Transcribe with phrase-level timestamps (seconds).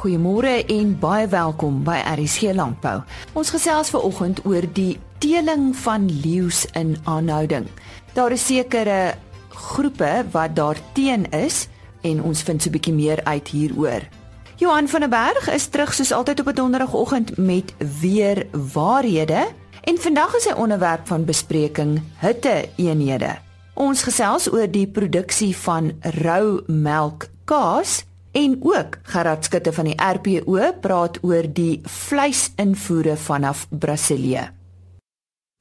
[0.00, 3.02] Goeiemôre en baie welkom by RSG Landbou.
[3.36, 7.66] Ons gesels ver oggend oor die teeling van leeu's in aanhouding.
[8.16, 9.12] Daar is sekere
[9.52, 11.66] groepe wat daarteen is
[12.00, 14.08] en ons vind so 'n bietjie meer uit hieroor.
[14.56, 19.52] Johan van der Berg is terug soos altyd op 'n donderdagoggend met weer waarhede
[19.84, 23.36] en vandag is sy onderwerp van bespreking hitte eenhede.
[23.74, 29.96] Ons gesels oor die produksie van rou melk kaas en ook Gerard Skutte van die
[29.96, 34.50] RPO praat oor die vleisinvoere vanaf Brasilië.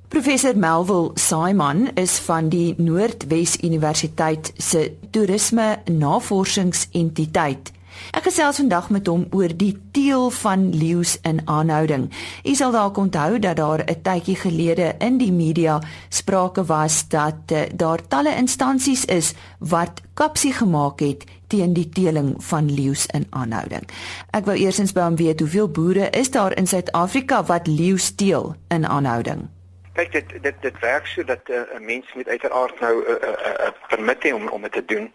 [0.10, 7.72] Professor Melville Simon is van die Noordwes Universiteit se toerisme navorsingsentiteit.
[8.10, 12.08] Ek gesels vandag met hom oor die teel van leeu's in aanhouding.
[12.42, 17.52] U sal dalk onthou dat daar 'n tydjie gelede in die media sprake was dat
[17.52, 23.28] uh, daar talle instansies is wat kapsie gemaak het teen die teeling van leeu's in
[23.30, 23.86] aanhouding.
[24.32, 28.56] Ek wou eersins by hom weet hoeveel boere is daar in Suid-Afrika wat leeu's teel
[28.70, 29.50] in aanhouding?
[29.94, 33.12] Kyk dit dit dit werk so dat eh, 'n uh, mens met uiteraard nou 'n
[33.12, 35.12] uh, uh, uh, permit hê om om dit te doen.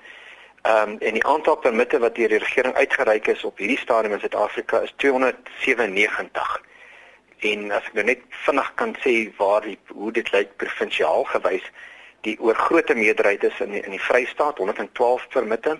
[0.64, 4.14] Ehm um, en die aantal permitte wat deur die regering uitgereik is op hierdie stadium
[4.16, 6.52] in Suid-Afrika is 297.
[7.38, 11.66] En as ek nou net vinnig kan sê waar die hoe dit lyk provinsiaal gewys,
[12.24, 15.74] die oorgrootste meerderheid is in die, in die Vrystaat 112 permitte.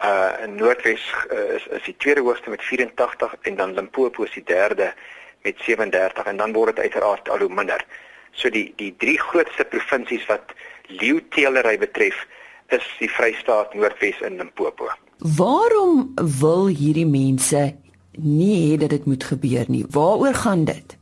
[0.00, 4.32] Uh in Noordwes uh, is is die tweede hoogste met 84 en dan Limpopo is
[4.38, 4.94] die derde
[5.42, 7.84] met 37 en dan word dit uiteraard al hoe minder.
[8.32, 10.56] So die die drie grootste provinsies wat
[10.88, 12.24] leeuteelery betref
[12.68, 14.90] is die Vrystaat, Noordwes en Limpopo.
[15.18, 17.76] Waarom wil hierdie mense
[18.16, 19.84] nie hê dat dit moet gebeur nie?
[19.90, 20.96] Waaroor gaan dit?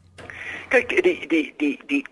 [0.69, 2.05] Kyk, die die die die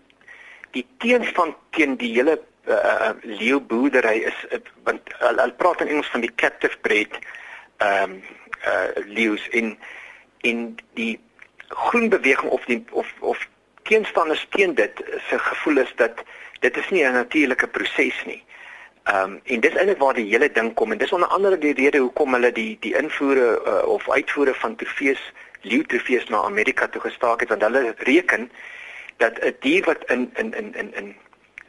[0.71, 6.11] die teenstand teen die hele uh, leeuboerdery is uh, want hulle uh, praat in Engels
[6.13, 7.19] van die captive bred
[7.83, 8.21] ehm um,
[8.63, 9.73] uh leeu's in
[10.47, 11.19] in die
[11.67, 13.47] groen beweging of die of of
[13.83, 16.23] teenstanders teen dit se gevoel is dat
[16.59, 18.43] dit is nie 'n natuurlike proses nie.
[19.03, 21.73] Ehm um, en dis eintlik waar die hele ding kom en dis onder andere die
[21.73, 25.19] rede hoekom hulle die die invoere uh, of uitvoere van trofees
[25.61, 28.51] leeu trofees na Amerika toe gestaak het want hulle reken
[29.17, 31.15] dat 'n dier wat in in in in in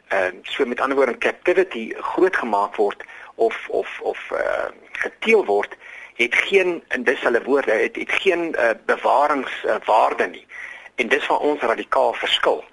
[0.07, 3.03] ehm uh, so met ander woorde in captivity groot gemaak word
[3.35, 5.75] of of of uh, geteel word
[6.15, 10.47] het geen in dis hulle woorde het het geen uh, bewaringswaarde uh, nie
[10.95, 12.63] en dis waar ons radikaal verskil.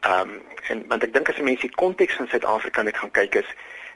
[0.00, 3.34] Ehm um, en want ek dink as mense die konteks van Suid-Afrika net gaan kyk
[3.34, 3.48] is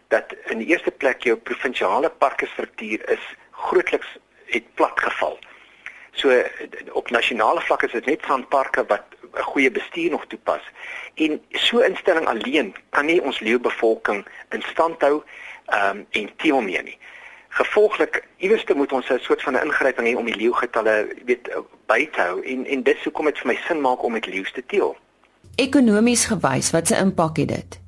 [0.08, 5.38] dat in die eerste plek jou provinsiale parke struktuur is grootliks het platgeval.
[6.12, 6.42] So
[6.92, 9.04] op nasionale vlak is dit net van parke wat
[9.34, 10.62] 'n goeie bestuur nog toepas.
[11.14, 15.22] En so instelling alleen kan nie ons leeubevolking in stand hou
[15.66, 16.98] um, en teel mee nie.
[17.48, 21.50] Gevolglik iewers moet ons 'n soort van 'n ingryping hê om die leeugetalle weet
[21.86, 24.52] by te hou en en dis hoekom dit vir my sin maak om met leeu's
[24.52, 24.97] te teel.
[25.54, 27.80] Ekonomies gewys, wat se impak het dit?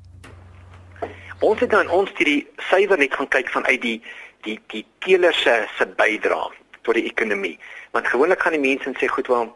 [1.41, 3.97] Ons het dan ons die syfer net gaan kyk vanuit die
[4.45, 6.51] die die teeler se se bydrae
[6.85, 7.55] tot die ekonomie.
[7.97, 9.49] Want gewoonlik gaan die mense en sê goed wel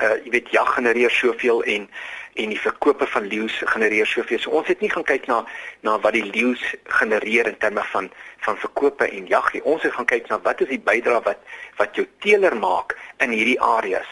[0.00, 1.84] uh jy weet jag genereer soveel en
[2.40, 4.40] en die verkope van leeu's genereer soveel.
[4.40, 5.42] So ons het nie gaan kyk na
[5.84, 6.64] na wat die leeu's
[7.00, 8.08] genereer in terme van
[8.46, 9.62] van verkope en jag nie.
[9.62, 11.44] Ons het gaan kyk na wat is die bydrae wat
[11.76, 14.08] wat jou teeler maak in hierdie areas.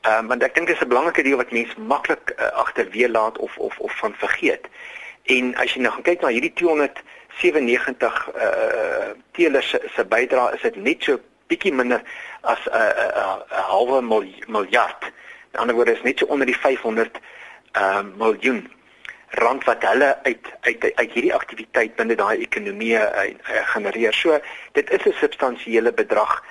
[0.00, 3.38] Ehm um, want ek dink dis 'n belangrike deel wat mense maklik uh, agterweë laat
[3.38, 4.64] of of of van vergeet.
[5.28, 10.64] En as jy nou gaan kyk na hierdie 297 uh teelers se se bydrae is
[10.64, 12.02] dit net so bietjie minder
[12.40, 14.00] as 'n uh, uh, uh, halwe
[14.48, 15.12] miljard.
[15.52, 17.20] In ander woorde is net so onder die 500
[17.76, 18.68] uh, miljoen
[19.30, 24.12] rand wat hulle uit uit uit hierdie aktiwiteit binne daai ekonomie uh, uh, genereer.
[24.12, 24.40] So
[24.72, 26.44] dit is 'n substansiële bedrag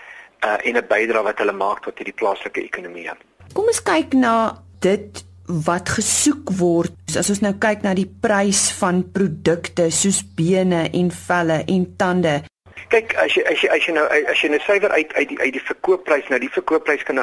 [0.46, 3.10] uh, en 'n bydrae wat hulle maak tot hierdie plaaslike ekonomie.
[3.54, 6.94] Kom ons kyk na dit wat gesoek word.
[7.18, 12.42] As ons nou kyk na die prys van produkte soos bene en velle en tande.
[12.92, 15.40] Kyk, as jy as jy as jy nou as jy 'n syfer uit uit die
[15.40, 17.20] uit die verkoopprys, nou die verkoopprys kan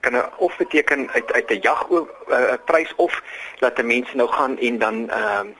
[0.00, 3.22] kan of beteken uit uit 'n jag uh, prys of
[3.58, 5.54] dat mense nou gaan en dan ehm uh,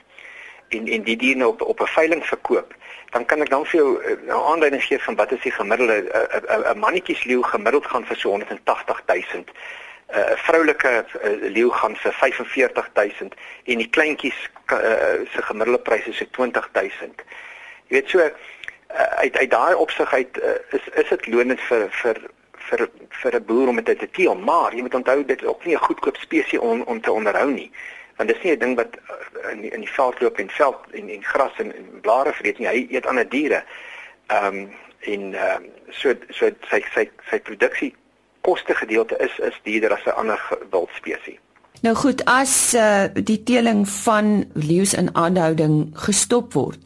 [0.69, 2.75] en en die diere op op 'n veiling verkoop
[3.11, 5.97] dan kan ek dan vir jou uh, nou aanduiding gee van wat is die gemiddelde
[5.97, 9.45] 'n uh, uh, uh, mannetjies leeu gemiddeld gaan vir so 180 000
[10.09, 13.31] 'n uh, vroulike uh, leeu gaan vir 45 000
[13.65, 14.39] en die kleintjies
[14.73, 14.79] uh,
[15.33, 17.13] se gemiddelde prys is so 20 000
[17.89, 18.33] jy weet so uh,
[19.23, 22.19] uit uit daai opsig uit uh, is is dit lonend vir vir
[22.69, 22.89] vir
[23.23, 25.75] vir 'n boer om dit te teel, maar jy moet onthou dit is ook nie
[25.75, 27.71] 'n goedkoop spesies om om te onderhou nie.
[28.17, 28.99] Want dit is nie 'n ding wat
[29.53, 32.59] in die, in die veld loop en veld en en gras en, en blare vreet
[32.59, 32.69] nie.
[32.69, 33.65] Hy eet ander diere.
[34.27, 37.95] Ehm um, en ehm um, so so sy sy sy produksie
[38.49, 40.41] koste gedeelte is is duurder as 'n ander
[40.71, 41.39] wildspesie.
[41.81, 46.79] Nou goed, as uh, die teeling van leeu's in aanhouding gestop word,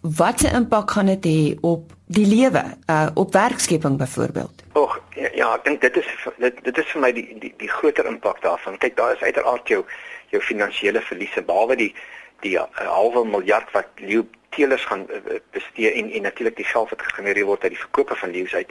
[0.00, 4.62] watse impak gaan dit hê op die lewe, uh, op werkskepping byvoorbeeld?
[4.72, 6.08] Och, ja, ja, ek dink dit is
[6.38, 8.78] dit dit is vir my die die die groter impak daarvan.
[8.80, 9.84] Kyk, daar is uiteraard jou
[10.32, 11.92] jou finansiële verliese behalwe die
[12.40, 16.90] die uh, halwe miljard wat leeu teelers gaan uh, bestee en en natuurlik die geld
[16.90, 18.70] wat gegenereer word uit die verkope van leeu's uit.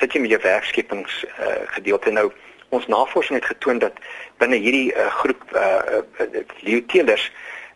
[0.00, 2.32] Sit jy met jou werkskepings uh, gedeelte nou
[2.68, 3.98] ons navorsing het getoon dat
[4.42, 6.26] binne hierdie uh, groep uh, uh,
[6.60, 7.30] leeu teelers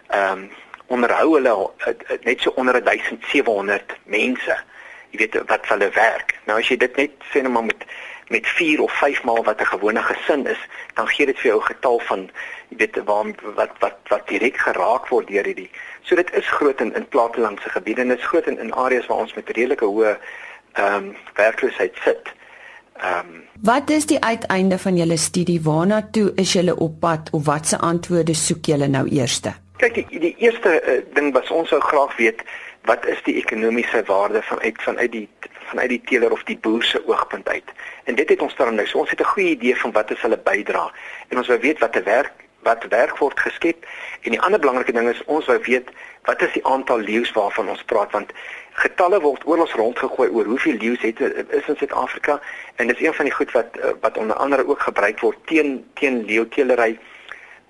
[0.09, 0.49] ehm um,
[0.89, 4.55] onderhou hulle uh, uh, net so onder 1700 mense.
[5.13, 6.33] Jy weet wat hulle werk.
[6.49, 7.85] Nou as jy dit net sê net maar met
[8.29, 10.63] met 4 of 5 maal wat 'n gewone gesin is,
[10.95, 12.31] dan gee dit vir jou 'n getal van
[12.69, 15.71] jy weet waar wat wat wat direk geraak word deur hierdie.
[16.09, 19.07] So dit is groot in in plattelandse gebiede en dit is groot in in areas
[19.07, 20.15] waar ons met redelike hoë
[20.73, 22.33] ehm um, werkloosheid sit.
[22.97, 25.61] Ehm um, Wat is die uiteinde van julle studie?
[25.63, 29.53] Waarna toe is julle op pad of watse antwoorde soek julle nou eerste?
[29.77, 32.43] Kyk, die, die eerste uh, ding wat ons sou graag weet,
[32.89, 35.29] wat is die ekonomiese waarde vanuit vanuit die
[35.69, 37.73] vanuit die teeler of die boer se oogpunt uit.
[38.05, 38.87] En dit het ons dan nou.
[38.87, 40.91] So ons het 'n goeie idee van wat is hulle bydrae
[41.29, 42.33] en ons wou weet wat te werk
[42.69, 43.89] wat werk word geskep
[44.23, 45.91] en die ander belangrike ding is ons wou weet
[46.29, 48.33] wat is die aantal leeu's waarvan ons praat want
[48.79, 52.41] getalle word oral rondgegooi oor hoeveel leeu's het is in Suid-Afrika
[52.77, 55.79] en dit is een van die goed wat wat onder andere ook gebruik word teen
[56.01, 56.93] teen leeuteelery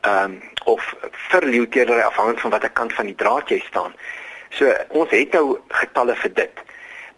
[0.00, 0.94] ehm um, of
[1.30, 3.94] vir leeuteelery afhangend van watter kant van die draad jy staan.
[4.50, 6.60] So ons het nou getalle vir dit.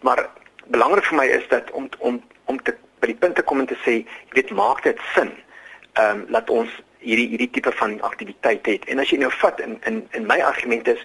[0.07, 0.23] Maar
[0.71, 3.67] belangrik vir my is dat om om om te by die punt te kom en
[3.69, 5.31] te sê, jy weet, maak dit sin.
[5.93, 8.85] Ehm um, laat ons hierdie hierdie tipe van aktiwiteit het.
[8.85, 11.01] En as jy nou vat in in in my argument is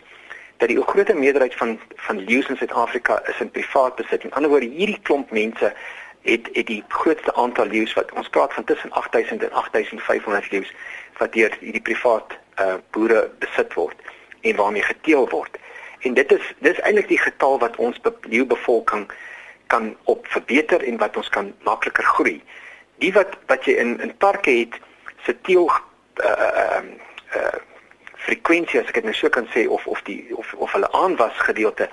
[0.56, 1.78] dat die groot meerderheid van
[2.08, 4.24] van leeu's in Suid-Afrika is in privaat besit.
[4.24, 5.72] In ander woorde, hierdie klomp mense
[6.22, 10.72] het het die grootste aantal leeu's wat ons praat van tussen 8000 en 8500 leeu's
[11.18, 14.00] wat deur hierdie privaat uh boere besit word
[14.40, 15.58] en waarmee geteel word.
[16.00, 19.10] En dit is dis eintlik die getal wat ons leeubevolking
[19.66, 22.42] kan op verbeter en wat ons kan makliker groei.
[23.02, 24.78] Die wat wat jy in in parke het
[25.26, 25.70] se teel
[26.24, 26.82] uh uh
[27.36, 27.58] uh
[28.26, 31.44] frekwensie as ek dit nou so kan sê of of die of of hulle aanwas
[31.48, 31.90] gedeelte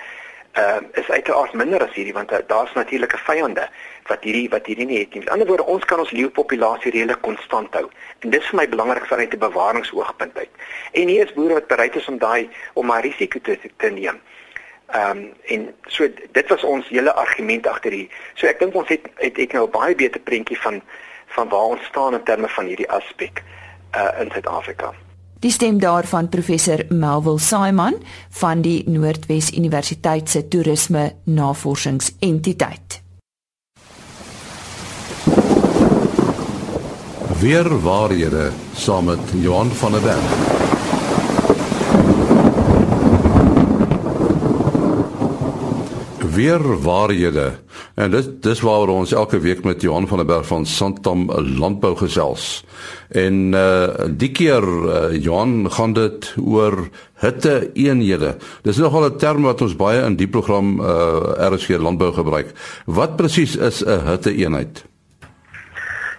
[0.54, 3.64] ehm uh, is uiteraard minder as hierdie want daar's natuurlike vyande
[4.10, 5.24] wat hierdie wat hierdie nie het nie.
[5.24, 7.88] Met ander woorde, ons kan ons leeupopulasie redelik konstant hou.
[8.20, 10.54] En dis vir my belangrik vanuit 'n bewaringsoogpunt uit.
[10.92, 14.22] En hier is boere wat bereid is om daai om maar risiko te, te neem.
[14.88, 18.10] Ehm um, en so dit was ons hele argument agter hier.
[18.34, 20.82] So ek dink ons het het ek nou 'n baie beter prentjie van
[21.36, 23.44] van waar ons staan in terme van hierdie aspek
[23.96, 24.94] uh in Suid-Afrika.
[25.44, 27.98] Die stem daarvan professor Melville Saiman
[28.30, 33.02] van die Noordwes Universiteit se Toerisme Navorsingsentiteit.
[37.40, 40.63] Weer waarhede saam met Johan van der Berg.
[46.34, 47.52] Weer waarhede.
[47.96, 51.96] En dit dis waaroor ons elke week met Johan van der Berg van Santam Landbou
[51.98, 52.64] gesels.
[53.10, 56.88] En uh die keer uh, Johan gaan dit oor
[57.22, 58.36] hitte eenhede.
[58.64, 62.52] Dis nogal 'n term wat ons baie in die program uh RSG Landbou gebruik.
[62.86, 64.84] Wat presies is 'n hitte eenheid?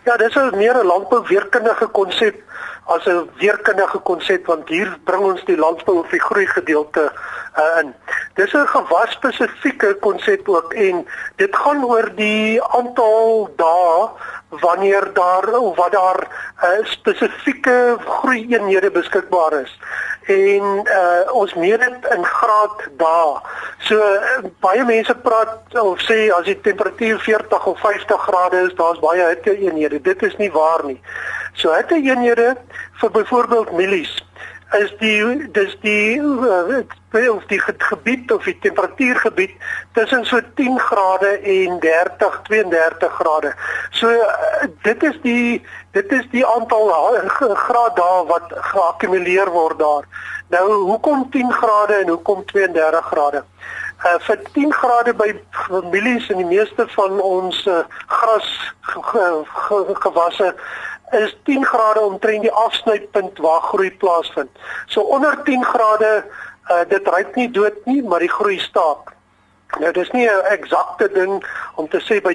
[0.04, 2.42] Ja, dis 'n meer 'n landbou weerkundige konsep
[2.87, 7.12] as 'n weerkundige konsep want hier bring ons die landbou of die groei gedeelte
[7.59, 7.95] uh, in.
[8.35, 14.09] Dis 'n gewasspesifieke konsep ook en dit gaan oor die aantal dae
[14.49, 16.21] wanneer daar of wat daar
[16.62, 19.79] uh, spesifieke groeieenhede beskikbaar is.
[20.26, 23.40] En uh, ons meet dit in graad dae.
[23.85, 28.76] So uh, baie mense praat of sê as die temperatuur 40 of 50 grade is,
[28.78, 30.00] daar's baie hitteeenhede.
[30.00, 31.00] Dit is nie waar nie.
[31.52, 32.54] So hitteeenhede
[33.00, 34.16] vir byvoorbeeld mielies
[34.75, 36.83] is die dis die uh,
[37.31, 39.52] of die gebied of die temperatuurgebied
[39.93, 43.54] tussen so 10 grade en 30 32 grade.
[43.90, 45.62] So uh, dit is die
[45.95, 46.91] dit is die aantal
[47.55, 50.07] grade daar wat geakkumuleer word daar.
[50.51, 53.45] Nou hoekom 10 grade en hoekom 32 grade?
[54.05, 58.51] Uh, vir 10 grade by families en die meeste van ons uh, gras
[60.05, 60.55] gewasse
[61.11, 64.51] is 10 grade omtrent die afsnypunt waar groei plaasvind.
[64.87, 66.25] So onder 10 grade
[66.71, 69.13] uh, dit ryk nie dood nie, maar die groei staak.
[69.78, 71.44] Nou dis nie 'n eksakte ding
[71.75, 72.35] om te sê by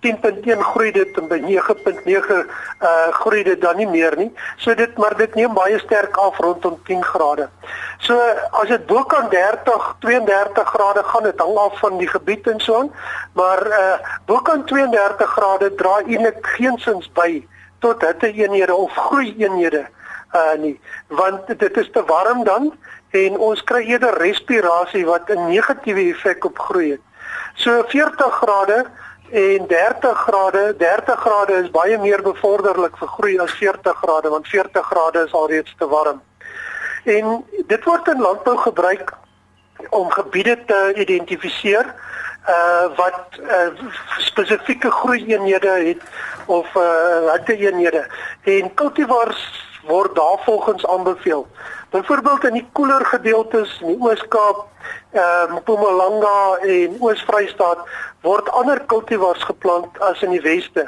[0.00, 2.46] 10.1 groei dit en by 9.9
[2.80, 4.32] uh groei dit dan nie meer nie.
[4.56, 7.48] So dit maar dit neem baie sterk af rondom 10 grade.
[7.98, 12.46] So as dit bo kan 30, 32 grade gaan dit hang af van die gebied
[12.46, 12.92] en so aan,
[13.32, 17.46] maar uh bo kan 32 grade dra eintlik geensins by
[17.78, 19.86] tot hitte eenhede of groei eenhede
[20.34, 22.72] uh nie, want dit is te warm dan
[23.10, 27.00] en ons kry eerder respirasie wat 'n negatiewe effek op groei het.
[27.54, 28.86] So 40 grade
[29.30, 34.48] en 30 grade, 30 grade is baie meer bevorderlik vir groei as 40 grade want
[34.48, 36.22] 40 grade is alreeds te warm.
[37.04, 39.12] En dit word in landbou gebruik
[39.90, 41.94] om gebiede te identifiseer
[42.48, 43.68] uh wat uh,
[44.18, 46.02] spesifieke groeieenhede het
[46.46, 48.06] of uh hitte-eenhede
[48.42, 51.46] en kultivars word daarvolgens aanbeveel.
[51.90, 54.66] Byvoorbeeld in die koeler gedeeltes in die Oos-Kaap,
[55.12, 57.78] ehm uh, Mpumalanga en Oos-Vrystaat
[58.20, 60.84] word ander kultivars geplant as in die Weste.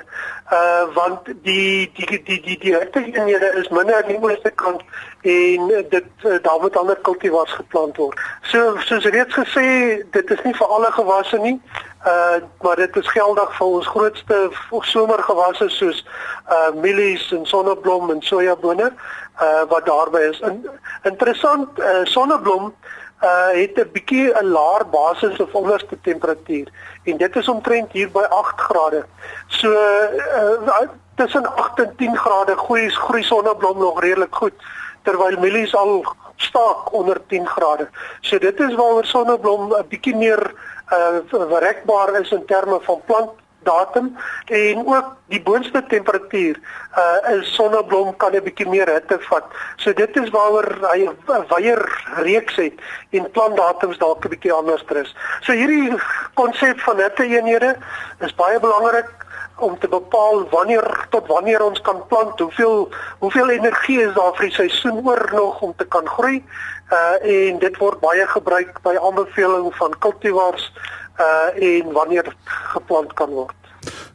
[0.52, 4.83] Uh want die die die die die hitteeenhede is minder aan die ooste kant
[5.23, 8.19] en dit uh, daar moet ander kultivars geplant word.
[8.42, 9.66] So soos reeds gesê,
[10.11, 11.57] dit is nie vir alle gewasse nie.
[12.07, 14.37] Uh maar dit is geldig vir ons grootste
[14.80, 16.07] somergewasse soos
[16.49, 18.92] uh mielies en sonneblom en sojabone
[19.42, 20.40] uh wat daarby is.
[20.40, 20.64] In,
[21.02, 22.73] interessant uh sonneblom
[23.23, 26.69] uh het 'n bietjie 'n laer basis of onderste temperatuur
[27.04, 29.04] en dit is omtrent hier by 8 grade.
[29.47, 34.54] So uh tussen 8 en 10 grade groei groei sonneblom nog redelik goed
[35.02, 36.04] terwyl mielies al
[36.40, 37.88] staak onder 10 grade.
[38.20, 40.52] So dit is waaroor sonneblom 'n bietjie meer
[40.92, 43.30] uh bereikbaar is in terme van plant
[43.62, 44.16] datum
[44.47, 46.59] en ook die boonste temperatuur
[46.97, 49.44] uh is sonneblom kan 'n bietjie meer hitte vat.
[49.76, 51.82] So dit is waaroor hy 'n wyeer
[52.16, 52.75] reeks het
[53.11, 55.16] en plantdatums dalk 'n bietjie anders is.
[55.40, 55.92] So hierdie
[56.35, 57.76] konsep van hitte eenhede
[58.20, 59.11] is baie belangrik
[59.57, 62.88] om te bepaal wanneer tot wanneer ons kan plant, hoeveel
[63.19, 66.45] hoeveel energie is daar vir die seisoen oor nog om te kan groei.
[66.90, 70.73] Uh en dit word baie gebruik by aanbeveling van kultivars
[71.21, 72.35] uh en wanneer
[72.75, 73.57] geplant kan word.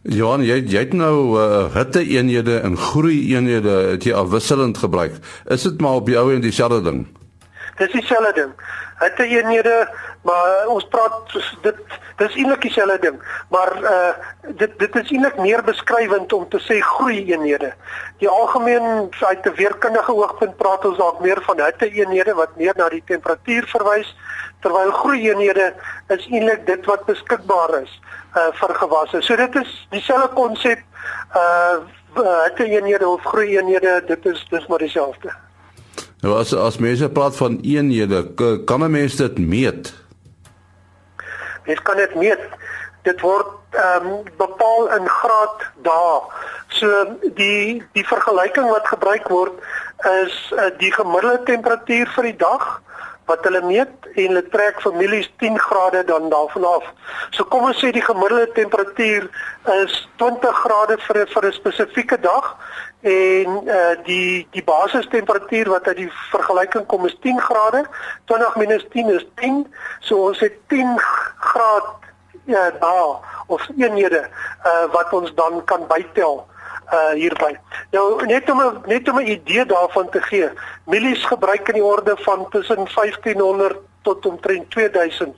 [0.01, 5.17] Johan, jy jy het nou uh, hitte eenhede en groei eenhede het jy afwisselend gebruik.
[5.49, 7.07] Is dit maar op die ou en dieselfde ding?
[7.79, 8.51] Dis dieselfde ding.
[8.99, 9.89] Hitte eenhede
[10.25, 11.79] maar ons praat dit
[12.17, 13.17] dis eintlik dieselfde ding
[13.53, 14.13] maar uh
[14.61, 17.73] dit dit is eintlik meer beskrywend om te sê groei eenhede.
[18.23, 22.73] Die algemeen uit 'n weerkundige oogpunt praat ons dalk meer van hitte eenhede wat meer
[22.77, 24.15] na die temperatuur verwys
[24.61, 25.73] terwyl groei eenhede
[26.07, 28.01] is eintlik dit wat beskikbaar is
[28.35, 29.21] uh vir gewasse.
[29.21, 30.79] So dit is dieselfde konsep
[31.35, 31.77] uh
[32.15, 35.44] hitte eenhede of groei eenhede dit is dis maar dieselfde
[36.25, 38.19] Nou as as mense praat van eenhede,
[38.65, 39.93] kan 'n mens dit meet?
[41.65, 42.41] Mens kan dit meet.
[43.01, 46.21] Dit word ehm um, bepaal in graad dae.
[46.67, 46.87] So
[47.33, 49.53] die die vergelyking wat gebruik word
[50.25, 52.81] is uh, die gemiddelde temperatuur vir die dag
[53.25, 56.85] wat hulle meet en hulle trek families 10 grade dan daarvan af.
[57.29, 59.29] So kom ons sê die gemiddelde temperatuur
[59.83, 62.57] is 20 grade vir vir 'n spesifieke dag
[63.05, 67.83] en uh, die die basistemperatuur wat uit die vergelyking kom is 10 grade.
[68.25, 69.61] 20 minus 10 is 10.
[69.99, 71.93] So ons het 10 grade
[72.45, 74.25] ja daar of eenhede
[74.65, 76.45] uh, wat ons dan kan bytel
[76.93, 77.55] uh hierby.
[77.91, 80.49] Nou net om net om 'n idee daarvan te gee.
[80.85, 85.35] Mielies gebruik in die orde van tussen 1500 tot omtrent 2000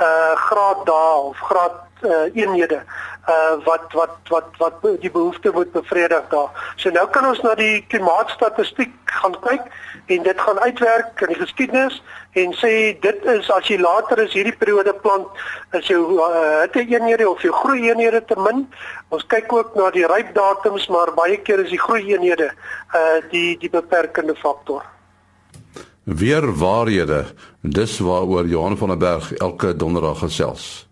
[0.00, 2.82] uh graad dae of graad uh eenhede
[3.28, 6.72] uh wat wat wat wat die behoefte moet bevredig daar.
[6.76, 9.66] So nou kan ons na die klimaatstatistiek gaan kyk
[10.06, 12.02] en dit gaan uitwerk in die geskiedenis
[12.32, 15.26] en sê dit is as jy later is hierdie periode plant
[15.72, 18.66] is jou uh, hitte eenhede of jou groei eenhede te min.
[19.08, 22.52] Ons kyk ook na die rypdatums maar baie keer is die groei eenhede
[22.94, 24.86] uh die die beperkende faktor.
[26.08, 27.24] Weer waarhede.
[27.60, 30.87] Dis waaroor Johan van der Berg elke donderdag gesels.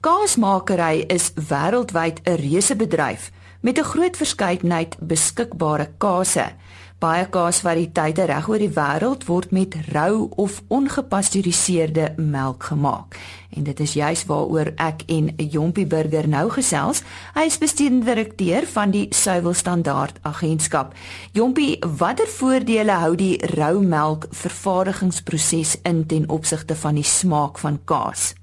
[0.00, 6.52] Kaasmakery is wêreldwyd 'n reuse bedryf met 'n groot verskeidenheid beskikbare kase.
[6.98, 13.16] Baie kaasvariëteite reg oor die wêreld word met rou of ongepasteuriseerde melk gemaak.
[13.50, 17.02] En dit is juis waaroor ek en Jompie Burger nou gesels.
[17.34, 20.94] Hy is bestuurende direkteur van die Suiwel Standaard Agentskap.
[21.32, 27.80] Jompie, watter voordele hou die rou melk vervaardigingsproses in ten opsigte van die smaak van
[27.84, 28.34] kaas?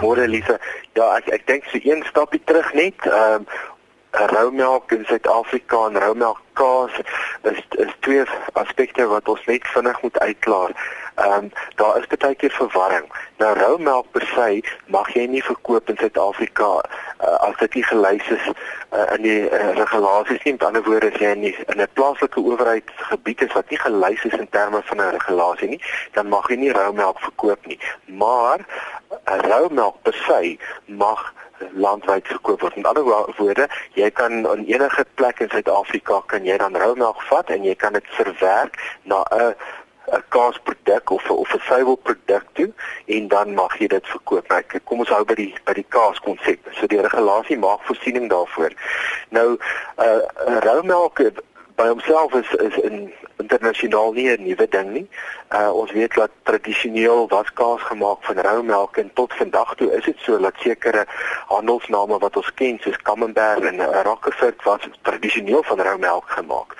[0.00, 0.58] Môre Lisa,
[0.96, 2.98] ja, ek ek dink so een stapie terug net.
[3.06, 3.46] Ehm um,
[4.12, 6.92] rou melk in Suid-Afrika en rou melk kaas
[7.42, 10.74] is is twee aspekte wat ons net vinnig moet uitklaar.
[11.14, 13.08] Ehm um, daar is baie keer verwarring.
[13.36, 17.84] Nou rou melk per se mag jy nie verkoop in Suid-Afrika uh, as dit nie
[17.88, 20.52] gelys is uh, in die uh, regulasies nie.
[20.52, 24.48] Met ander woorde, as jy in 'n plaaslike owerheidsgebied is wat nie gelys is in
[24.48, 27.80] terme van 'n regulasie nie, dan mag jy nie rou melk verkoop nie.
[28.06, 28.60] Maar
[29.48, 31.32] rou melk per se mag
[31.72, 32.76] landwyd verkoop word.
[32.76, 33.04] In ander
[33.36, 37.64] woorde, jy kan in enige plek in Suid-Afrika kan jy dan rou melk vat en
[37.64, 39.54] jy kan dit verwerk na 'n
[40.12, 42.72] 'n kaasproduk of of 'n suiwelproduk toe
[43.06, 44.48] en dan mag jy dit verkoop.
[44.48, 46.68] Nou, kom ons hou by die by die kaaskonsep.
[46.72, 48.72] So die regulasie maak voorsiening daarvoor.
[49.28, 49.58] Nou
[49.98, 50.20] uh
[50.66, 51.20] roumelk
[51.76, 53.12] by homself is is in
[53.42, 55.08] internasionaal nie 'n nuwe ding nie.
[55.52, 60.04] Uh ons weet dat tradisioneel was kaas gemaak van roumelk en tot vandag toe is
[60.04, 61.04] dit so dat sekere
[61.46, 66.76] handelsname wat ons ken soos Camembert en uh, Roquefort was tradisioneel van roumelk gemaak.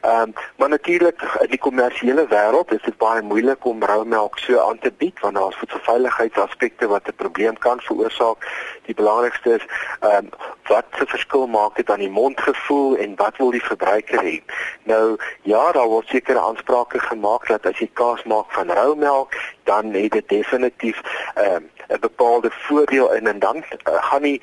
[0.00, 4.60] Ehm um, maar natuurlik in die kommersiële wêreld is dit baie moeilik om roumelk so
[4.68, 8.38] aan te bied want daar is voedselveiligheidsaspekte wat 'n probleem kan veroorsaak.
[8.86, 9.64] Die belangrikste is
[10.00, 10.28] ehm um,
[10.66, 14.42] wat se verskil maak dit aan die mondgevoel en wat wil die verbruiker hê?
[14.82, 19.34] Nou ja, daar word sekere aansprake gemaak dat as jy kaas maak van roumelk,
[19.64, 21.00] dan het dit definitief
[21.34, 24.42] ehm, 'n uh, bepaalde voordeel in en dan uh, gaan nie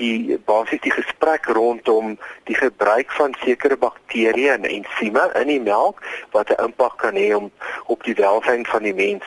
[0.00, 2.16] die basies die gesprek rondom
[2.48, 6.00] die gebruik van sekere bakterieë en ensieme in die melk
[6.36, 7.50] wat 'n impak kan hê om
[7.86, 9.24] op die welstand van die mens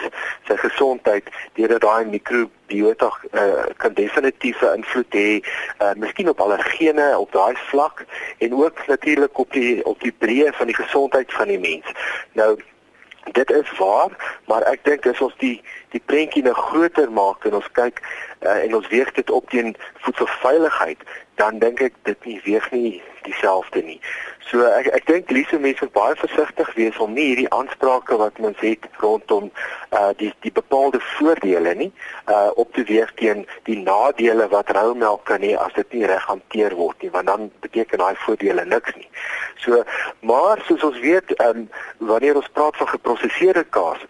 [0.48, 7.08] se gesondheid deurdat daai mikrobiota uh, kan definitief 'n invloed hê uh, miskien op allergene
[7.18, 8.06] op daai vlak
[8.38, 11.86] en ook natuurlik op die op die breë van die gesondheid van die mens.
[12.34, 12.58] Nou
[13.32, 15.62] dit is waar maar ek dink as ons die
[15.96, 18.02] die prentjie nou groter maak en ons kyk
[18.44, 19.76] uh, en ons weeg dit op teen
[20.06, 21.00] voedselveiligheid,
[21.36, 24.00] dan dink ek dit nie weeg nie dieselfde nie.
[24.50, 28.42] So ek ek dink Lise mense moet baie versigtig wees om nie hierdie aansprake wat
[28.44, 29.50] mens het rondom
[29.96, 31.90] uh die die bepaalde voordele nie
[32.28, 36.28] uh op te weeg teen die nadele wat roumelk kan hê as dit nie reg
[36.30, 39.10] hanteer word nie, want dan beteken daai voordele niks nie.
[39.64, 39.84] So
[40.22, 44.04] maar soos ons weet, um wanneer ons praat van geprosesede kaas,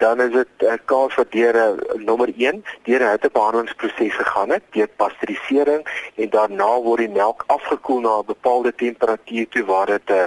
[0.00, 4.14] dan is dit 'n uh, kaas wat deur 'n uh, nommer 1 deur 'n hittebehandelingsproses
[4.14, 5.82] gegaan het, deur pasteurisering
[6.14, 10.24] en daarna word die melk afgekoel na 'n bepaalde temperatuur toe waar dit uh,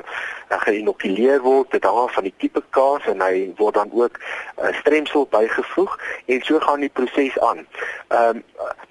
[0.49, 5.27] geïnokuleer word, dit hang van die tipe kaas en hy word dan ook uh, stremsel
[5.29, 7.65] bygevoeg en so gaan die proses aan.
[8.07, 8.43] Ehm um,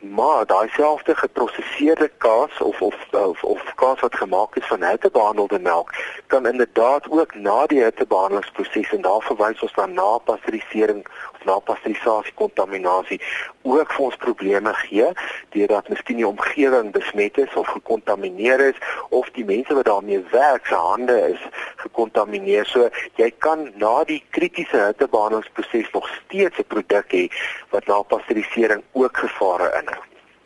[0.03, 5.59] maar daai selfde geprosesede kaas of of of, of kaas wat gemaak is van hittebehandelde
[5.59, 5.95] melk
[6.27, 11.45] kan inderdaad ook na die hittebehandelingsproses en daar verwys ons dan na pasteurisasie pasteurisering of
[11.45, 13.21] na pasteurisasie kontaminasie
[13.63, 15.09] ook vir ons probleme gee
[15.53, 18.77] deurdat miskien die omgewing besmet is of gekontamineer is
[19.11, 21.41] of die mense wat daarmee werk se hande is
[21.77, 22.67] gekontamineer.
[22.67, 27.29] So jy kan na die kritiese hittebehandelingsproses nog steeds 'n produk hê
[27.71, 30.03] wat na pasteurisering ook gevare inhou.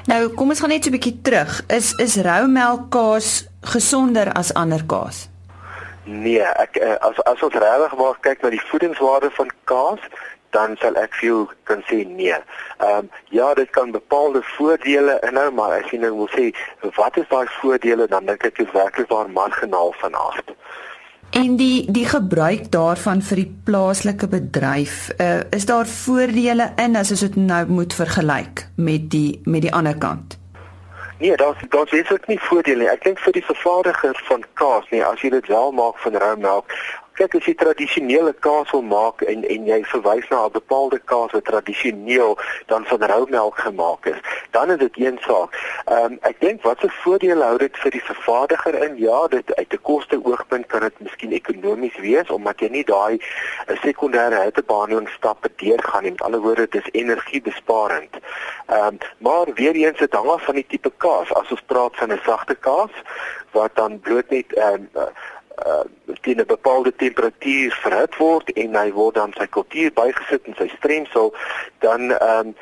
[0.06, 1.64] Nou, kom ons gaan net so 'n bietjie terug.
[1.68, 5.35] Is is roumelk kaas gesonder as ander kaas?
[6.06, 10.02] Nee, ek eh, as as ons regtig maar kyk na die voedingswaarde van kaas,
[10.54, 12.36] dan sal ek vir jou kan sê nee.
[12.78, 16.52] Ehm um, ja, dit kan bepaalde voordele inhou, maar as jy nou wil sê
[17.00, 20.38] wat is daai voordele, dan dink ek is werklik waar marginaal van af.
[21.34, 27.10] En die die gebruik daarvan vir die plaaslike bedryf, uh, is daar voordele in as
[27.10, 30.38] ons dit nou moet vergelyk met die met die ander kant?
[31.18, 32.88] Nee, daar's daar's wesentlik nie voordele nie.
[32.92, 36.74] Ek dink vir die vervaardiger van kaas, nee, as jy dit wel maak van rauwmelk,
[37.16, 41.32] kyk as jy tradisionele kaas wil maak en en jy verwys na 'n bepaalde kaas
[41.32, 45.50] wat tradisioneel dan van rauwmelk gemaak is, dan is dit een saak.
[45.84, 48.96] Ehm um, ek dink wat se voordele hou dit vir die vervaardiger in?
[48.96, 53.16] Ja, dit uit 'n koste oogpunt kan dit miskien ekonomies wees omdat jy nie daai
[53.66, 56.10] eh, sekondêre hittebehandeling stappe deurgaan nie.
[56.10, 58.14] Met ander woorde, dit is energiebesparend.
[58.66, 61.32] Ehm um, maar weer eens dit hang af van die tipe kaas.
[61.34, 62.92] As ons praat van 'n sagte kaas
[63.52, 65.08] wat dan bloot net ehm um,
[65.64, 65.84] uh
[66.20, 70.68] teen 'n bepaalde temperatuur verhit word en hy word dan sy kultuur bygesit in sy
[70.76, 71.34] stremsel
[71.84, 72.56] dan ehm um,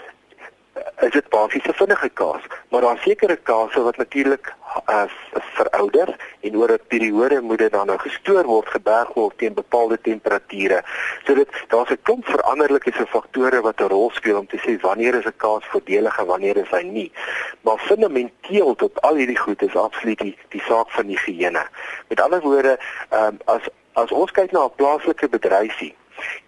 [1.00, 6.16] is dit basies 'n vinnige kaas, maar daar sekere kaase wat natuurlik as uh, verouder
[6.40, 10.82] en oor 'n periode moet dit dan nou gestoor word, geberg word teen bepaalde temperature.
[11.24, 15.14] So dit daar's 'n klomp veranderlike faktore wat 'n rol speel om te sê wanneer
[15.14, 17.12] is 'n kaas voordelig en wanneer is hy nie.
[17.60, 21.66] Maar fundamenteel tot al hierdie goed is absoluut die, die saak van higiëne.
[22.08, 22.78] Met ander woorde,
[23.10, 25.94] ehm um, as as ons kyk na 'n plaaslike bedryfie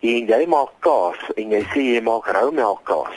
[0.01, 3.17] en jy maak kaas en jy sê jy maak roumelk kaas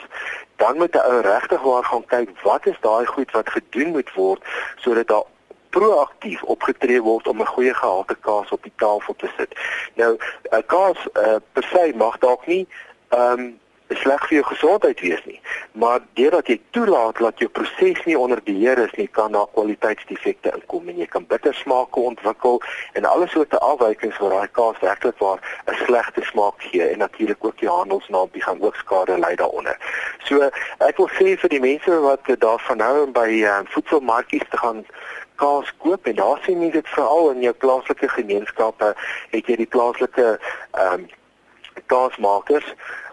[0.60, 4.14] dan moet 'n ou regtig waar gaan kyk wat is daai goed wat gedoen moet
[4.14, 4.42] word
[4.76, 5.28] sodat daar
[5.70, 9.52] proaktief opgetree word om 'n goeie gehalte kaas op die tafel te sit.
[9.94, 10.18] Nou
[10.52, 12.68] 'n kaas uh, per se mag dalk nie
[13.10, 13.60] ehm um,
[13.98, 15.40] sleg vir jou gesondheid wees nie.
[15.72, 20.54] Maar deurdat jy toelaat dat jou proses nie onder beheer is nie, kan daar kwaliteitsdefekte
[20.54, 22.62] inkom en jy kan bitter smake ontwikkel
[22.94, 27.46] en alles soorte afwykings waar daai kaas werklik waar 'n slegte smaak gee en natuurlik
[27.46, 29.78] ook die handelsnaam gaan ook skade ly daaronder.
[30.24, 30.50] So
[30.80, 34.86] ek wil sê vir die mense wat daarvan hou om by uh, voedselmarkies te gaan
[35.36, 38.94] kaas koop en daar sien jy dit veral in jou plaaslike gemeenskappe
[39.32, 41.08] het jy die plaaslike ehm um,
[41.88, 42.66] kaasmakers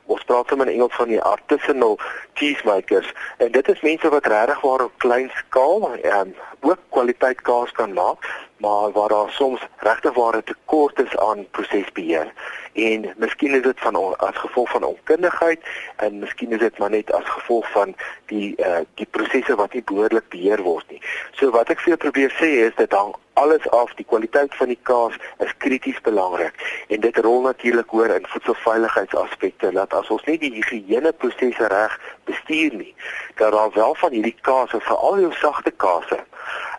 [0.07, 1.99] ons praat sommer in Engels van die artisanal
[2.35, 7.73] cheesemakers en dit is mense wat regtig waar op klein skaal en ook kwaliteit kaas
[7.73, 8.29] kan maak
[8.65, 12.33] maar waar daar soms regtig waar 'n tekort is aan prosesbeheer
[12.77, 15.61] en miskien is dit van as gevolg van onkundigheid
[15.97, 17.95] en miskien is dit maar net as gevolg van
[18.27, 21.01] die uh, die prosesse wat nie behoorlik beheer word nie.
[21.33, 23.95] So wat ek vir jou probeer sê is dit hang alles af.
[23.95, 26.85] Die kwaliteit van die kaas is krities belangrik.
[26.89, 32.75] En dit rol natuurlik hoor in voedselveiligheidsaspekte dat as ons nie die higiëneprosesse reg bestuur
[32.75, 32.95] nie
[33.37, 36.21] dat daar wel van hierdie kaas en veral jou sagte kase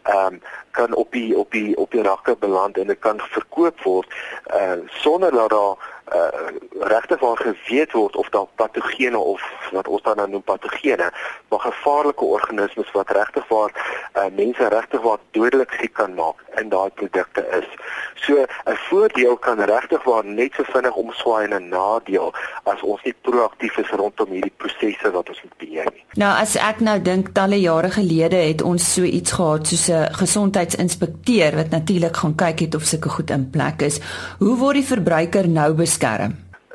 [0.03, 0.41] ehm um,
[0.71, 4.13] kan op die op die op die rakke beland en dit kan verkoop word
[4.53, 9.41] uh sonder dat daar uh regtig waar geweet word of daar patogene of
[9.71, 11.11] wat ons dan nou noem patogene,
[11.49, 13.71] maar gevaarlike organismes wat regtig waar
[14.15, 17.67] uh mense regtig waar dodelik siek kan maak in daai produkte is.
[18.15, 23.03] So 'n voordeel kan regtig waar net so vinnig omswaai in 'n nadeel as ons
[23.03, 26.03] nie proaktief is rondom hierdie prosesse wat ons moet beheer nie.
[26.13, 30.13] Nou as ek nou dink talle jare gelede het ons so iets gehad soos 'n
[30.13, 33.99] gesondheidsinspekteur wat natuurlik gaan kyk het of sulke goed in plek is.
[34.39, 35.96] Hoe word die verbruiker nou beskerm?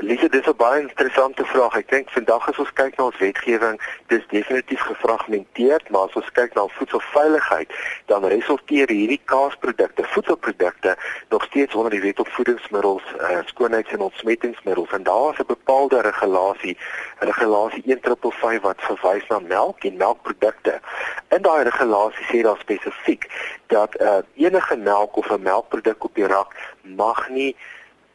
[0.03, 1.77] Lise, dis 'n baie interessante vraag.
[1.77, 6.31] Ek dink vandag as ons kyk na ons wetgewing, dis definitief gefragmenteerd, maar as ons
[6.33, 7.71] kyk na voedselveiligheid,
[8.07, 10.97] dan resulteer hierdie kaasprodukte, voedselprodukte
[11.29, 15.47] nog steeds onder die wet op voedingsmiddels, uh, skoonheids- en ontsmettingsmiddels en daar is 'n
[15.47, 16.79] bepaalde regulasie,
[17.19, 20.81] regulasie 1555 wat verwys na melk en melkprodukte.
[21.29, 23.31] In daai regulasie sê daar spesifiek
[23.67, 27.57] dat uh, enige melk of 'n melkproduk op die rak mag nie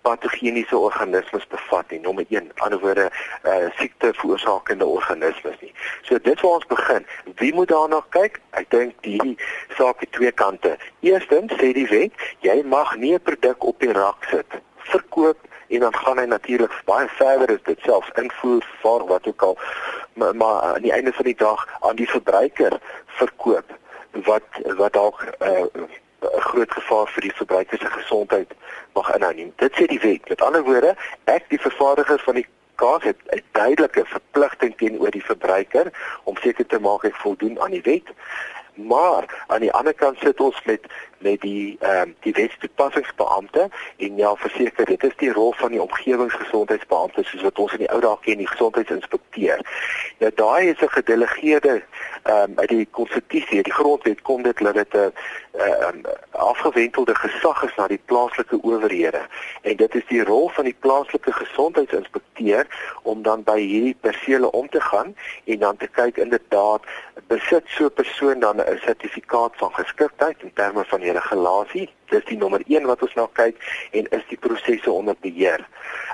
[0.07, 1.99] patogeniese organismes bevat nie.
[2.05, 3.09] Nommer 1, ander woorde,
[3.43, 5.73] uh siekte veroorsakende organismes nie.
[6.07, 7.05] So dit waar ons begin.
[7.41, 8.39] Wie moet daarna kyk?
[8.59, 9.35] Ek dink die
[9.79, 10.77] saak het twee kante.
[11.05, 12.15] Eerstens sê die wet,
[12.45, 16.81] jy mag nie 'n produk op die rak sit verkoop en dan gaan hy natuurlik
[16.85, 19.57] baie verder as dit selfs invoer vir wat ook al
[20.13, 22.79] maar, maar aan die einde van die dag aan die verbruiker
[23.19, 23.75] verkoop
[24.29, 25.65] wat wat dalk uh,
[26.33, 28.51] 'n groot gevaar vir die verbruiker se gesondheid
[28.93, 29.53] mag inhou nie.
[29.55, 30.29] Dit sê die wet.
[30.29, 35.25] Met ander woorde, ek die vervaardiger van die kaas het 'n duidelike verpligting teenoor die
[35.25, 35.91] verbruiker
[36.23, 38.07] om seker te maak hy voldoen aan die wet.
[38.73, 40.85] Maar aan die ander kant sit ons met
[41.17, 45.81] met die ehm um, die wetstoepassingsbeampte en ja verseker dit is die rol van die
[45.81, 49.61] omgewingsgesondheidsbeampte soos wat ons in die ou dae ken die gesondheidsinspekteur.
[50.19, 51.83] Nou daai is 'n gedelegeerde
[52.23, 55.11] ehm um, uit die konstitusie, die grondwet kom dit dat dit 'n
[55.57, 56.01] ehm
[56.31, 59.21] afgewentelde gesag is na die plaaslike owerhede
[59.61, 62.67] en dit is die rol van die plaaslike gesondheidsinspekteur
[63.03, 66.85] om dan by hierdie persele om te gaan en dan te kyk inderdaad
[67.27, 71.87] besit so 'n persoon dan 'n sertifikaat van geskiktheid in terme van die regulasie.
[72.11, 73.59] Dis die nommer 1 wat ons nou kyk
[73.99, 75.63] en is die prosesse onder beheer.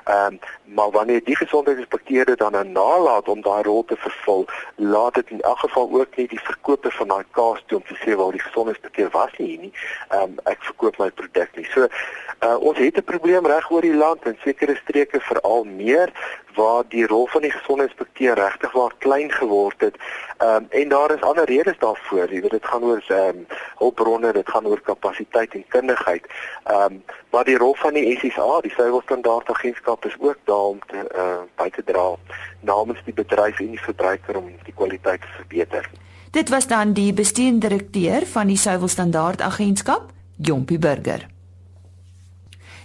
[0.04, 0.40] Ehm um,
[0.74, 5.42] maar wanneer die gesondheidsinspekteure dan nou nalat om daai rol te vervul, laat dit in
[5.42, 8.42] elk geval ook nie die verkoper van daai kaas toe om te sê wel die
[8.42, 9.74] gesondheidsinspekteur was nie hier nie.
[10.10, 11.68] Ehm um, ek verkoop my produk nie.
[11.74, 16.12] So uh, ons het 'n probleem reg oor die land in sekere streke veral meer
[16.56, 19.96] waar die rol van die gesondheidsinspekteur regtig waar klein geword het.
[20.38, 22.34] Ehm um, en daar is ander redes daarvoor.
[22.34, 23.46] Jy weet dit gaan oor ehm um,
[23.78, 26.26] hulpbronne, dit gaan oor kapasiteit en kundigheid.
[26.64, 31.02] Ehm um, maar die rol van die SSA, die suiwelstandardagentskap is ook daar om te
[31.16, 32.16] uh, by te dra
[32.62, 35.90] namens die bedryf en die verbruiker om die kwaliteit te verbeter.
[36.32, 41.28] Dit was dan die bestuurende direkteur van die suiwelstandardagentskap, Jompie Burger.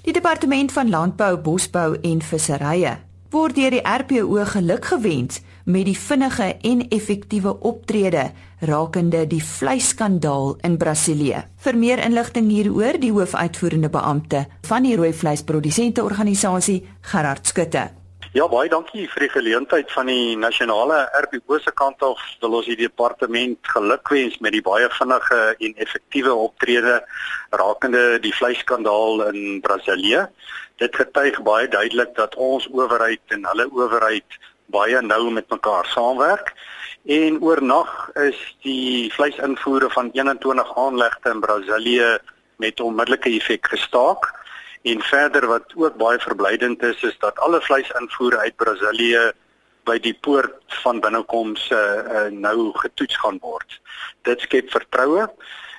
[0.03, 2.97] Die departement van landbou, bosbou en visserye
[3.31, 8.31] word deur die RPO geluk gewens met die vinnige en effektiewe optrede
[8.65, 11.45] rakende die vleisskandaal in Brasilië.
[11.61, 16.81] Vir meer inligting hieroor, die hoofuitvoerende beampte van die rooi vleisprodusente organisasie,
[17.13, 17.89] Gerard Skutte.
[18.37, 22.21] Ja, baie dankie vir die geleentheid van die nasionale RPO se kant af.
[22.43, 26.99] Wil ons die departement gelukwens met die baie vinnige en effektiewe optrede
[27.57, 30.27] rakende die vleisskandaal in Brasilië.
[30.79, 34.39] Dit getuig baie duidelik dat ons owerheid en hulle owerheid
[34.71, 36.53] baie nou met mekaar saamwerk.
[37.09, 42.19] En oornag is die vleisinvoere van 21 aanlegte in Brasilië
[42.57, 44.31] met onmiddellike effek gestaak.
[44.83, 49.31] En verder wat ook baie verblydend is, is dat alle vleisinvoere uit Brasilië
[49.89, 53.81] by die poort van binnekoms uh, uh, nou getoets gaan word.
[54.29, 55.27] Dit skep vertroue.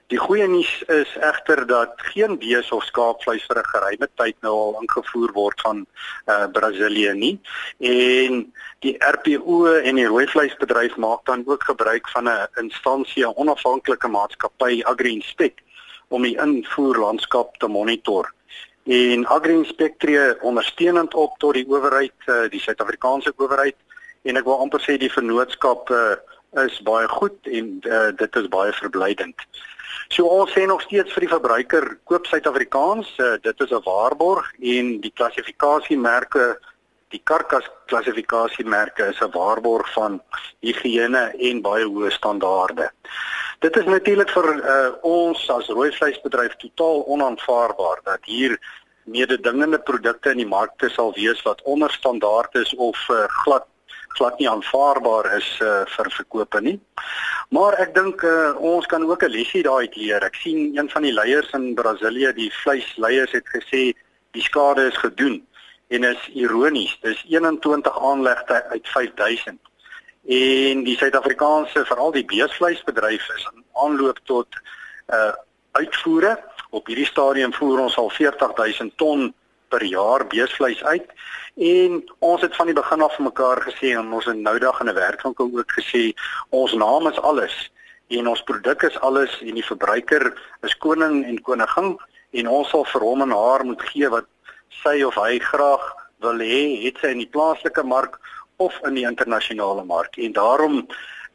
[0.09, 4.53] Die goeie nuus is egter dat geen bees of skaapvleis vir 'n geruime tyd nou
[4.61, 7.35] al ingevoer word van uh, Brasilië nie.
[7.77, 8.39] En
[8.79, 14.07] die RPO en die rooi vleisbedryf maak dan ook gebruik van 'n instansie, 'n onafhanklike
[14.07, 15.61] maatskappy AgriInspect
[16.07, 18.33] om die invoerlandskap te monitor.
[18.83, 23.77] En AgriInspect tree ondersteunend op tot die owerheid, uh, die Suid-Afrikaanse owerheid
[24.21, 26.15] en ek wil amper sê die vennootskap uh,
[26.65, 29.37] is baie goed en uh, dit is baie verblydend.
[30.09, 34.47] So ons sê nog steeds vir die verbruiker koop Suid-Afrikaans, uh, dit is 'n waarborg
[34.57, 36.57] en die klassifikasiemerke,
[37.13, 40.19] die karkas klassifikasiemerke is 'n waarborg van
[40.65, 42.89] higiëne en baie hoë standaarde.
[43.59, 48.57] Dit is natuurlik vir uh, ons as rooi vleisbedryf totaal onaanvaarbaar dat hier
[49.03, 53.65] mededingende produkte in die markte sal wees wat onder standaard is of uh, glad
[54.17, 56.79] glad nie aanvaarbaar is uh, vir verkope nie.
[57.49, 60.21] Maar ek dink uh, ons kan ook 'n lesie daai leer.
[60.23, 63.81] Ek sien een van die leiers in Brasilië, die vleisleiers het gesê
[64.37, 65.41] die skade is gedoen
[65.87, 66.97] en is ironies.
[67.01, 69.59] Dis 21 aanlegte uit 5000.
[70.29, 74.47] En die Suid-Afrikaanse, veral die beesvleisbedryf is in aanloop tot
[75.07, 75.33] uh
[75.71, 76.37] uitvoere.
[76.69, 79.33] Op hierdie stadium voer ons al 40000 ton
[79.69, 81.07] per jaar beesvleis uit
[81.59, 84.87] En ons het van die begin af mekaar gesê en ons het nou dag in
[84.89, 86.13] 'n werkswinkel ook gesê
[86.49, 87.71] ons naam is alles
[88.07, 91.97] en ons produk is alles en die verbruiker is koning en koningin
[92.31, 94.25] en ons sal vir hom en haar moet gee wat
[94.69, 95.83] sy of hy graag
[96.19, 98.19] wil hê, het sy in die plaaslike mark
[98.57, 100.17] of in die internasionale mark.
[100.17, 100.87] En daarom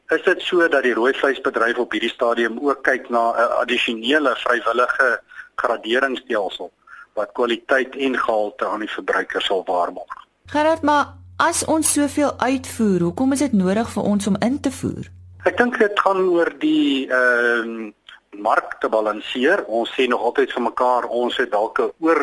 [0.09, 4.37] is dit so dat die rooi vleisbedryf op hierdie stadium ook kyk na 'n addisionele
[4.37, 5.21] vrywillige
[5.55, 6.73] graderingsstelsel
[7.15, 10.25] wat kwaliteit en gehalte aan die verbruiker sal waarmaak.
[10.53, 14.71] Gerard, maar as ons soveel uitvoer, hoekom is dit nodig vir ons om in te
[14.71, 15.11] voer?
[15.45, 17.93] Ek dink dit gaan oor die ehm uh,
[18.35, 19.61] mark te balanseer.
[19.71, 22.21] Ons sê nog altyd vir mekaar ons het dalk 'n oor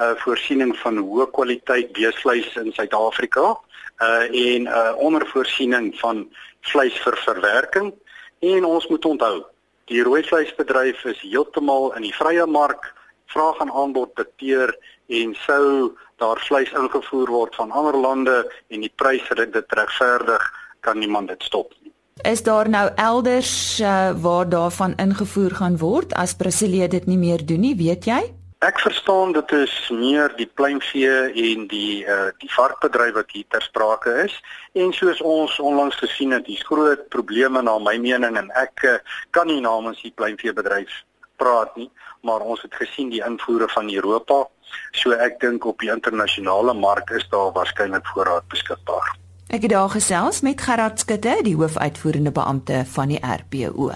[0.00, 3.54] uh, voorsiening van hoë kwaliteit beesvleis in Suid-Afrika
[4.00, 6.26] uh, en uh, ondervoorsiening van
[6.60, 7.94] vleis vir verwerking
[8.38, 9.44] en ons moet onthou
[9.86, 12.92] die rooi vleisbedryf is heeltemal in die vrye mark
[13.26, 14.74] vraag en aanbod dikteer
[15.06, 18.36] en sou daar vleis ingevoer word van ander lande
[18.68, 21.92] en die pryse dit dit regverdig kan niemand dit stop nie.
[22.24, 27.44] Is daar nou elders uh, waar daarvan ingevoer gaan word as Brasilië dit nie meer
[27.46, 28.22] doen nie, weet jy?
[28.64, 33.62] Ek verstaan dit is meer die pluimvee en die uh die varkbedryf wat hier ter
[33.62, 34.32] sprake is
[34.72, 38.96] en soos ons onlangs gesien het, hier's groot probleme na my mening en ek uh,
[39.36, 40.96] kan nie namens die pluimveebedryf
[41.36, 41.90] praat nie,
[42.22, 44.46] maar ons het gesien die invoere van Europa.
[44.92, 49.14] So ek dink op die internasionale mark is daar waarskynlik voorraad beskikbaar.
[49.46, 53.92] Ek het daar gesels met Gerard Skutte, die hoofuitvoerende beampte van die RPO.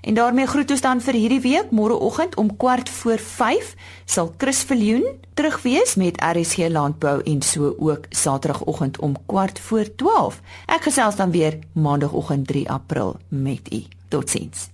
[0.00, 1.70] En daarmee groet ons dan vir hierdie week.
[1.74, 7.74] Môreoggend om kwart voor 5 sal Chris Viljoen terug wees met RSG Landbou en so
[7.78, 10.40] ook Saterdagoggend om kwart voor 12.
[10.66, 13.82] Ek gesels dan weer Maandagoggend 3 April met u.
[14.08, 14.73] Totsiens.